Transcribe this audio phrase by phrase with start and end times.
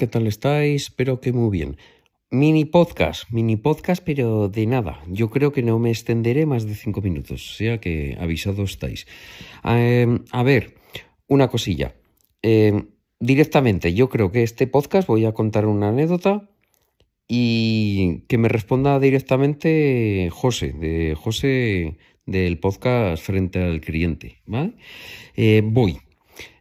[0.00, 0.84] ¿qué tal estáis?
[0.84, 1.76] Espero que muy bien.
[2.30, 5.02] Mini podcast, mini podcast, pero de nada.
[5.06, 9.06] Yo creo que no me extenderé más de cinco minutos, o sea que avisados estáis.
[9.62, 10.74] Em, a ver,
[11.28, 11.96] una cosilla.
[12.40, 12.86] Em,
[13.18, 16.48] directamente, yo creo que este podcast voy a contar una anécdota
[17.28, 24.38] y que me responda directamente José, de José del podcast Frente al Cliente.
[25.36, 25.98] Eh, voy.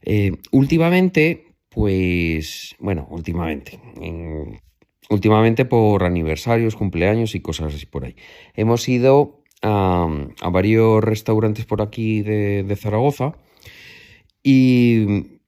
[0.02, 1.48] Eh, últimamente,
[1.80, 3.80] pues, bueno, últimamente,
[5.10, 8.18] últimamente por aniversarios, cumpleaños y cosas así por ahí.
[8.54, 10.09] Hemos ido a,
[10.52, 13.38] varios restaurantes por aquí de, Zaragoza
[14.44, 15.40] y,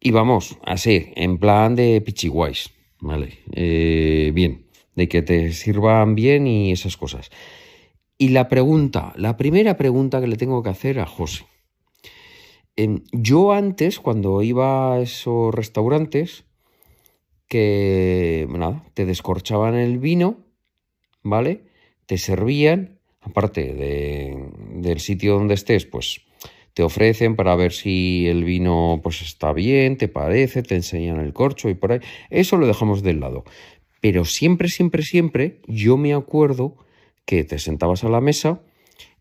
[0.00, 3.40] y, vamos, así, en plan de pichiguais, ¿vale?
[3.52, 7.28] Eh, bien, de que te sirvan bien y esas cosas.
[8.16, 11.44] Y la pregunta, la primera pregunta que le tengo que hacer a José.
[12.78, 16.44] Em, yo antes, cuando iba a esos restaurantes,
[17.48, 20.44] que nada, te descorchaban el vino,
[21.24, 21.64] ¿vale?
[22.06, 26.20] Te servían, aparte del sitio donde estés, pues
[26.72, 31.32] te ofrecen para ver si el vino pues está bien, te parece, te enseñan el
[31.32, 32.00] corcho y por ahí.
[32.30, 33.42] Eso lo dejamos del lado.
[34.00, 36.76] Pero siempre, siempre, siempre yo me acuerdo
[37.24, 38.62] que te sentabas a la mesa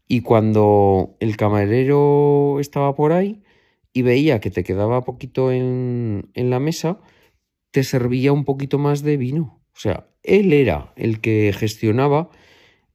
[0.07, 3.41] y cuando el camarero estaba por ahí
[3.97, 6.99] y veía que te quedaba poquito en, en la mesa,
[7.71, 9.59] te servía un poquito más de vino.
[9.75, 12.29] O sea, él era el que gestionaba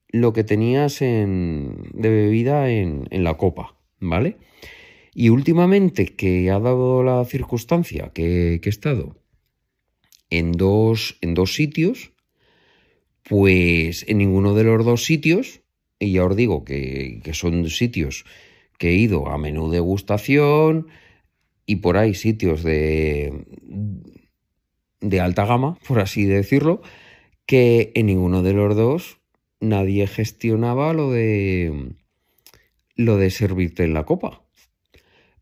[0.07, 4.37] lo que tenías en, de bebida en, en, la copa, ¿vale?
[5.13, 9.17] Y últimamente que ha dado la circunstancia que, he estado
[10.31, 12.13] en dos, en dos sitios,
[13.25, 15.63] pues en ninguno de los dos sitios,
[15.99, 18.25] y ya os digo que, que son sitios
[18.83, 20.89] que he ido a menú degustación
[21.67, 23.47] y por ahí sitios de,
[25.01, 26.83] de alta gama, por así decirlo,
[27.47, 29.19] que en ninguno de los dos
[29.61, 31.93] nadie gestionaba lo de
[32.97, 34.43] lo de servirte en la copa.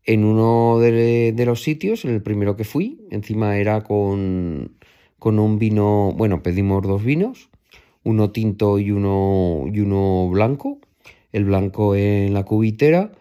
[0.03, 4.77] En uno de, los sitios, en el primero que fui, encima era con,
[5.17, 7.49] con un vino, bueno, pedimos dos vinos,
[8.03, 10.77] uno tinto y uno, y uno blanco,
[11.31, 13.13] el blanco en la cubitera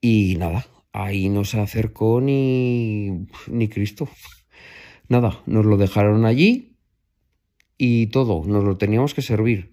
[0.00, 4.08] y nada, ahí no se acercó ni, ni Cristo.
[5.08, 6.76] Nada, nos lo dejaron allí
[7.76, 9.72] y todo, nos lo teníamos que servir.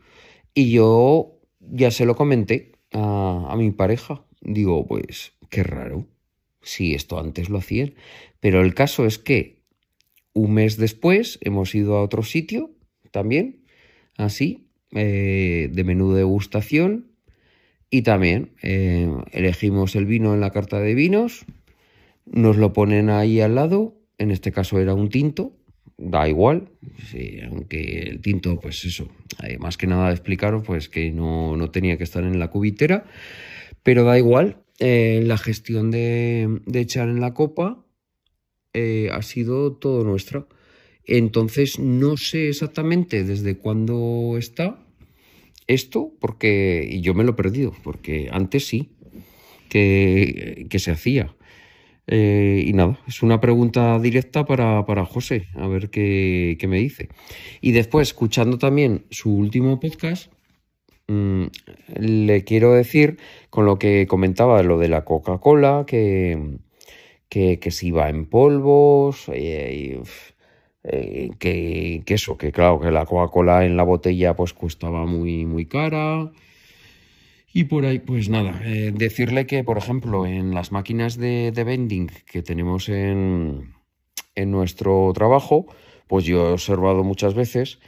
[0.54, 4.26] Y yo ya se lo comenté a, a mi pareja.
[4.42, 6.08] Digo, pues qué raro,
[6.62, 7.94] si esto antes lo hacían.
[8.40, 9.58] Pero el caso es que
[10.34, 12.72] un mes después hemos ido a otro sitio
[13.12, 13.64] también,
[14.18, 17.07] así, eh, de menú de degustación.
[17.90, 21.46] Y también eh, elegimos el vino en la carta de vinos,
[22.26, 25.54] nos lo ponen ahí al lado en este caso era un tinto,
[25.98, 26.70] da igual,
[27.50, 29.08] aunque el tinto, pues eso,
[29.44, 33.06] eh, más que nada explicaros, pues que no, tenía que estar en la cubitera,
[33.84, 37.86] pero da igual, eh, la gestión de, echar en la copa
[38.74, 40.48] eh, ha sido todo nuestra.
[41.06, 44.87] Entonces no sé exactamente desde cuándo está
[45.68, 48.90] esto, porque yo me lo he perdido, porque antes sí
[49.70, 51.36] que, que se hacía.
[52.10, 57.10] Eh, y nada, es una pregunta directa para, José, a ver qué, me dice.
[57.60, 60.32] Y después, escuchando también su último podcast,
[61.08, 61.46] mm,
[62.00, 63.18] le quiero decir,
[63.50, 66.60] con lo que comentaba, lo de la Coca-Cola, que,
[67.30, 70.02] que, que se iba en polvos, eh,
[70.84, 75.66] eh, que, eso, que claro, que la Coca-Cola en la botella pues costaba muy, muy
[75.66, 76.32] cara.
[77.54, 82.10] Y por ahí, pues nada, eh, decirle que, por ejemplo, en las máquinas de, vending
[82.32, 83.74] que tenemos en,
[84.36, 85.66] en, nuestro trabajo,
[86.08, 87.80] pues yo he observado muchas veces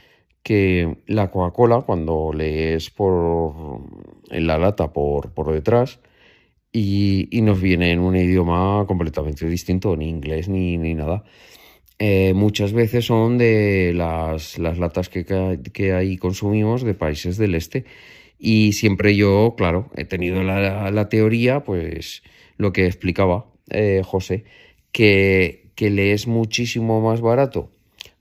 [0.42, 3.82] que la Coca-Cola, cuando lees por,
[4.30, 6.00] en la lata por, por detrás,
[6.72, 11.24] y, nos viene en un idioma completamente distinto, ni inglés ni, ni nada.
[12.02, 17.54] Eh, muchas veces son de las, las latas que, que ahí consumimos de países del
[17.54, 17.84] este.
[18.38, 22.22] Y siempre yo, claro, he tenido la, teoría, pues
[22.56, 24.44] lo que explicaba eh, José,
[24.92, 27.70] que, que le es muchísimo más barato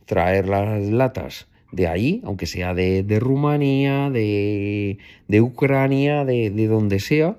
[0.05, 4.97] traer las latas de ahí, aunque sea de, de Rumanía, de,
[5.29, 7.37] de Ucrania, de, de, donde sea,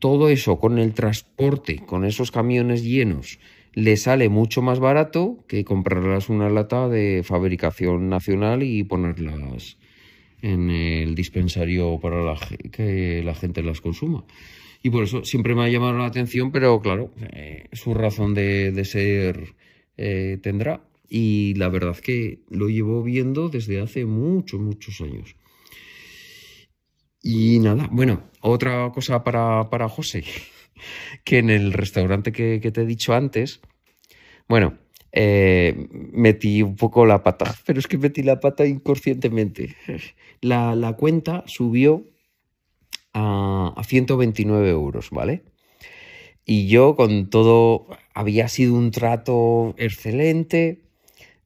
[0.00, 3.38] todo eso con el transporte, con esos camiones llenos,
[3.78, 9.76] le sale mucho más barato que comprarlas una lata de fabricación nacional y ponerlas
[10.42, 12.34] en el dispensario para
[12.72, 14.24] que la gente las consuma.
[14.82, 18.84] Y por eso siempre me ha llamado la atención, pero claro, eh, su razón de,
[18.84, 19.54] ser
[19.96, 20.82] eh, tendrá.
[21.08, 25.36] y la verdad que lo llevo viendo desde hace muchos, muchos años.
[27.22, 30.24] Y nada, bueno, otra cosa para, para José,
[31.24, 33.60] que en el restaurante que, te he dicho antes,
[34.48, 34.78] bueno,
[35.12, 39.76] eh, metí un poco la pata, pero es que metí la pata inconscientemente.
[40.40, 42.04] La, la cuenta subió
[43.12, 45.42] a, a 129 euros, ¿vale?
[46.44, 50.87] Y yo con todo, había sido un trato excelente,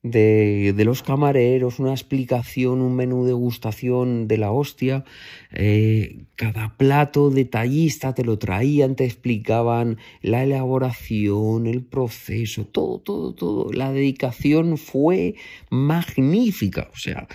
[0.03, 5.05] de, los camareros, una explicación, un menú de gustación de la hostia.
[5.51, 13.33] Eh, cada plato detallista te lo traían, te explicaban la elaboración, el proceso, todo, todo,
[13.33, 13.71] todo.
[13.71, 15.35] La dedicación fue
[15.69, 16.89] magnífica.
[16.93, 17.27] O sea,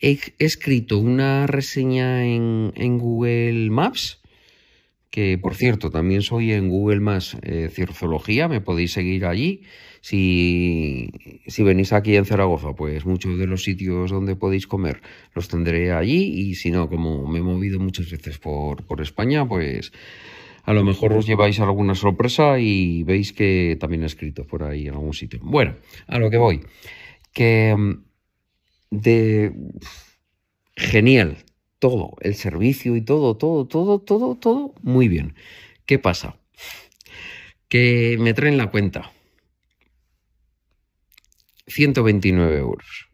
[0.00, 4.20] he escrito una reseña en, en Google Maps
[5.16, 7.70] que por cierto también soy en Google Maps eh,
[8.50, 9.62] me podéis seguir allí.
[10.02, 11.08] Si,
[11.46, 15.00] si, venís aquí en Zaragoza, pues muchos de los sitios donde podéis comer
[15.34, 19.48] los tendré allí y si no, como me he movido muchas veces por, por España,
[19.48, 19.90] pues
[20.64, 24.86] a lo mejor os lleváis alguna sorpresa y veis que también he escrito por ahí
[24.86, 25.40] en algún sitio.
[25.42, 25.76] Bueno,
[26.08, 26.60] a lo que voy,
[27.32, 28.04] que mm,
[28.90, 29.54] de
[30.76, 31.38] genial,
[31.78, 35.34] todo, el servicio y todo, todo, todo, todo, todo, muy bien.
[35.84, 36.36] ¿Qué pasa?
[37.68, 39.12] Que me traen la cuenta.
[41.66, 43.08] 129 euros.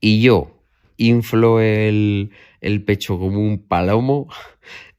[0.00, 0.64] Y yo
[0.96, 2.30] inflo el,
[2.60, 4.28] el pecho como un palomo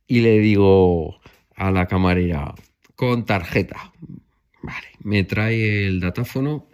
[0.07, 1.19] y le digo
[1.55, 2.53] a la camarera,
[2.95, 3.93] con tarjeta.
[4.61, 6.67] Vale, me trae el datáfono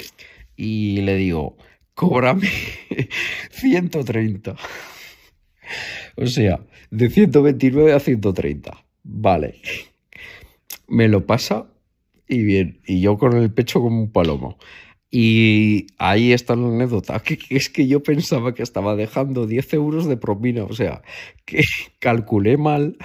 [0.55, 1.57] y le digo,
[1.93, 2.49] cóbrame
[3.51, 4.55] 130.
[6.15, 6.59] O sea,
[6.91, 8.85] de 129 a 130.
[9.03, 9.55] Vale.
[10.87, 11.67] Me lo pasa
[12.27, 12.79] y bien.
[12.85, 14.57] Y yo con el pecho como un palomo.
[15.09, 20.05] Y ahí está la anécdota, que, es que yo pensaba que estaba dejando 10 euros
[20.05, 21.01] de propina, o sea,
[21.45, 21.61] que
[21.99, 22.97] calculé mal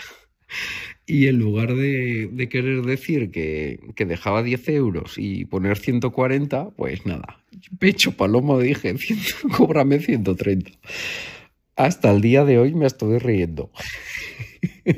[1.06, 7.41] y en lugar de, querer decir que, dejaba 10 euros y poner 140, pues nada,
[7.79, 8.97] pecho palomo dije,
[9.56, 10.73] cóbrame 130
[11.77, 13.71] hasta el día de hoy me estoy riendo.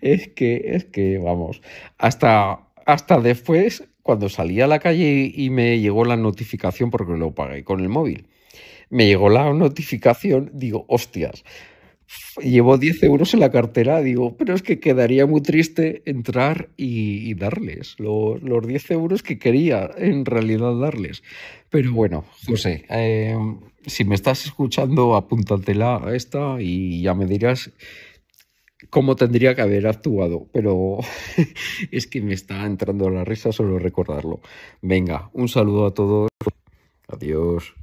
[0.00, 1.62] es que, es que, vamos,
[1.98, 7.34] hasta, hasta después, cuando salí a la calle y me llegó la notificación, porque lo
[7.34, 8.26] pagué con el móvil,
[8.88, 11.44] me llegó la notificación, digo, hostias,
[12.42, 17.34] llevo 10 euros en la cartera, digo, pero es que quedaría muy triste entrar y,
[17.34, 21.22] darles los, los, 10 euros que quería en realidad darles.
[21.68, 23.36] Pero bueno, José, eh,
[23.86, 27.70] si me estás escuchando, apúntatela a esta y ya me dirás
[28.88, 30.98] cómo tendría que haber actuado, pero
[31.90, 34.40] es que me está entrando la risa solo recordarlo.
[34.80, 36.30] Venga, un saludo a todos.
[37.08, 37.79] Adiós.